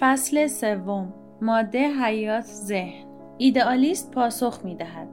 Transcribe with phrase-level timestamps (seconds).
[0.00, 3.04] فصل سوم ماده حیات ذهن
[3.38, 5.08] ایدئالیست پاسخ می دهد.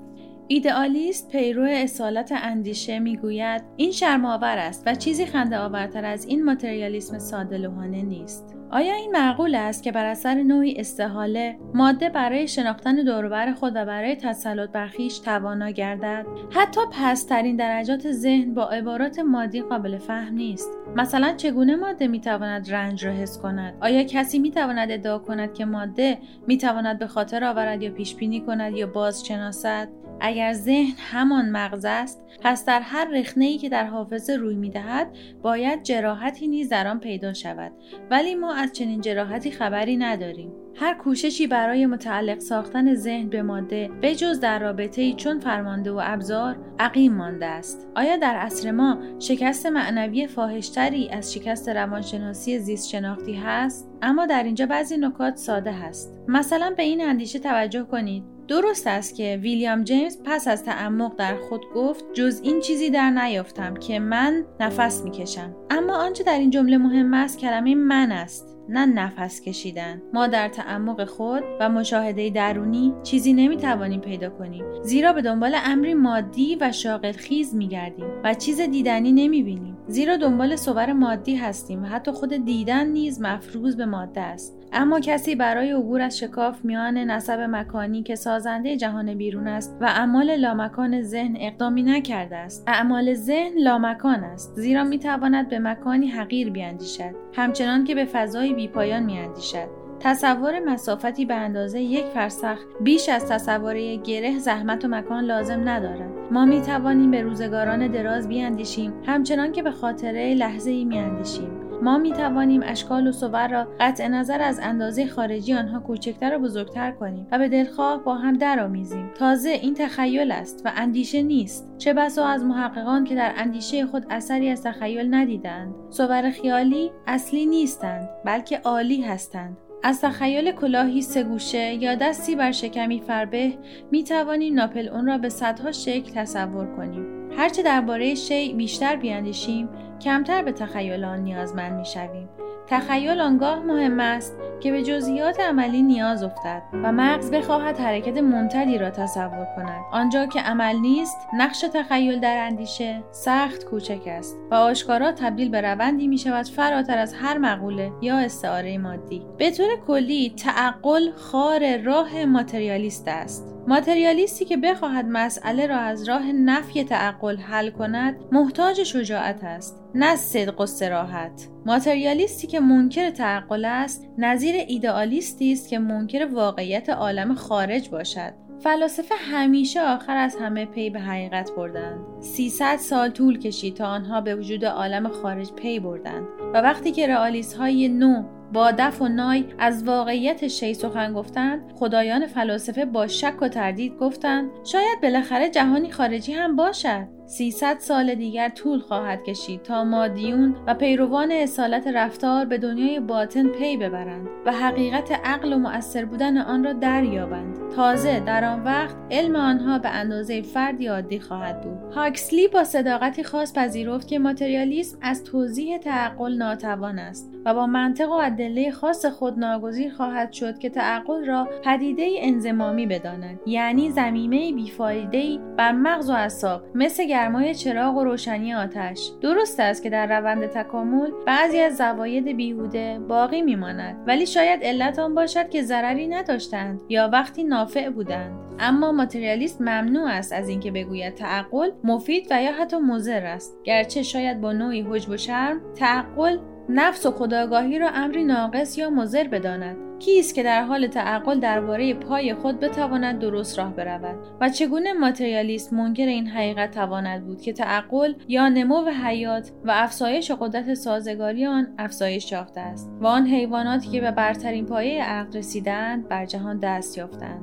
[0.48, 7.20] ایدئالیست پیرو اصالت اندیشه می‌گوید این شرمآور است و چیزی خنده آورتر از این ماتریالیسم
[7.20, 7.68] ساده
[8.02, 13.76] نیست آیا این معقول است که بر اثر نوعی استحاله ماده برای شناختن دوربر خود
[13.76, 19.98] و برای تسلط بر خویش توانا گردد؟ حتی پسترین درجات ذهن با عبارات مادی قابل
[19.98, 20.70] فهم نیست.
[20.96, 26.18] مثلا چگونه ماده می‌تواند رنج را حس کند؟ آیا کسی می‌تواند ادعا کند که ماده
[26.48, 29.88] می‌تواند به خاطر آورد یا پیش بینی کند یا باز شناسد
[30.20, 35.08] اگر ذهن همان مغز است پس در هر رخنه ای که در حافظه روی می‌دهد
[35.42, 37.72] باید جراحتی نیز در آن پیدا شود.
[38.12, 40.52] ولی ما از چنین جراحتی خبری نداریم.
[40.78, 46.02] هر کوششی برای متعلق ساختن ذهن به ماده بجز در رابطه ای چون فرمانده و
[46.04, 47.88] ابزار عقیم مانده است.
[47.96, 54.44] آیا در عصر ما شکست معنوی فاحشتری از شکست روانشناسی زیست شناختی هست؟ اما در
[54.44, 56.20] اینجا بعضی نکات ساده هست.
[56.28, 58.35] مثلا به این اندیشه توجه کنید.
[58.48, 63.10] درست است که ویلیام جیمز پس از تعمق در خود گفت جز این چیزی در
[63.10, 65.56] نیافتم که من نفس می‌کشم.
[65.70, 68.55] اما آنچه در این جمله مهم است کلمه من است.
[68.70, 70.02] نه نفس کشیدن.
[70.14, 74.66] ما در تعمق خود و مشاهده درونی چیزی نمی‌توانیم پیدا کنیم.
[74.84, 79.78] زیرا به دنبال امری مادی و شاغل خیز میگردیم و چیز دیدنی نمی‌بینیم.
[79.88, 84.62] زیرا دنبال صور مادی هستیم و حتی خود دیدن نیز مفروض به ماده است.
[84.74, 89.86] اما کسی برای عبور از شکاف میان نسب مکانی که سازنده جهان بیرون است و
[89.86, 92.64] اعمال لامکان ذهن اقدامی نکرده است.
[92.68, 97.16] اعمال ذهن لامکان است زیرا می‌تواند به مکانی حقیر بیاندیشد.
[97.34, 99.86] همچنان که به فضای بیپایان میاندیشد.
[100.00, 106.10] تصور مسافتی به اندازه یک فرسخ بیش از تصور گره زحمت و مکان لازم ندارد.
[106.32, 111.65] ما می توانیم به روزگاران دراز بیاندیشیم همچنان که به خاطره لحظه ای میاندیشیم.
[111.82, 116.40] ما می توانیم اشکال و صور را قطع نظر از اندازه خارجی آنها کوچکتر و
[116.40, 119.12] بزرگتر کنیم و به دلخواه با هم درآمیزیم.
[119.20, 121.78] تازه این تخیل است و اندیشه نیست.
[121.78, 125.76] چه بسا از محققان که در اندیشه خود اثری از تخیل ندیدند.
[125.90, 129.58] صور خیالی اصلی نیستند بلکه عالی هستند.
[129.84, 133.54] از تخیل کلاهی سگوشه یا دستی بر شکمی فربه
[133.92, 137.15] می توانیم ناپل اون را به صدها شکل تصور کنیم.
[137.38, 139.70] هرچه درباره شی بیشتر بیاندیشیم
[140.02, 142.30] کمتر به تخیل آن نیازمند می شویم.
[142.68, 148.78] تخیل آنگاه مهم است که به جزئیات عملی نیاز افتد و مغز بخواهد حرکت ممتدی
[148.78, 149.86] را تصور کند.
[149.92, 155.62] آنجا که عمل نیست نقش تخیل در اندیشه سخت کوچک است و آشکارا تبدیل به
[155.62, 159.26] روندی می شود فراتر از هر مقوله یا استعاره مادی.
[159.38, 163.55] به طور کلی تعقل خار راه ماتریالیست است.
[163.68, 170.16] ماتریالیستی که بخواهد مسئله را از راه نفی تعقل حل کند محتاج شجاعت است نه
[170.16, 177.36] صدق و صراحت ماتریالیستی که منکر تعقل است نظیر ایدئالیستی است که منکر واقعیت عالم
[177.36, 178.34] خارج باشد.
[178.60, 182.00] فلاسفه همیشه آخر از همه پی به حقیقت بردند.
[182.20, 186.28] 300 سال طول کشید تا آنها به وجود عالم خارج پی بردند.
[186.54, 188.24] و وقتی که رئالیست های نو
[188.54, 193.98] با دف و نای از واقعیت شی سخن گفتند خدایان فلاسفه با شک و تردید
[193.98, 197.08] گفتند شاید بالاخره جهانی خارجی هم باشد.
[197.28, 203.48] 300 سال دیگر طول خواهد کشید تا مادیون و پیروان اصالت رفتار به دنیای باطن
[203.48, 207.58] پی ببرند و حقیقت عقل و مؤثر بودن آن را دریابند.
[207.76, 211.94] تازه در آن وقت علم آنها به اندازه فردی عادی خواهد بود.
[211.94, 218.10] هاکسلی با صداقتی خاص پذیرفت که ماتریالیسم از توضیح تعقل ناتوان است و با منطق
[218.10, 223.40] و ادله خاص خود ناگزیر خواهد شد که تعقل را پدیده انزمامی بداند.
[223.46, 229.12] یعنی زمینه بیفایده بر مغز و اعصاب مثل گرمای چراغ و روشنی آتش.
[229.22, 235.00] درست است که در روند تکامل بعضی از زواید بیهوده باقی میماند ولی شاید علت
[235.00, 238.40] آن باشد که ضرری نداشتند یا وقتی نافع بودند.
[238.60, 243.58] اما ماتریالیست ممنوع است از اینکه بگوید تعقل مفید و یا حتی مضر است.
[243.64, 246.38] گرچه شاید با نوعی حجب و شرم تعقل
[246.70, 249.78] نفس و خودآگاهی را امری ناقص یا مضر بداند.
[250.00, 255.74] کیست که در حال تعقل درباره پای خود بتواند درست راه برود؟ و چگونه ماتریالیست
[255.74, 261.68] منکر این حقیقت تواند بود که تعقل با نمو حیات و افزایش قدرت سازگاری آن
[261.78, 266.98] افزایش یافته است و آن حیواناتی که به برترین پایه عقل رسیدند بر جهان دست
[266.98, 267.42] یافتند.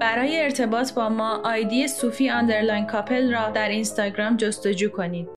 [0.00, 5.35] برای ارتباط با ما آیدی صوفی underline کاپل را در اینستاگرام جستجو کنید.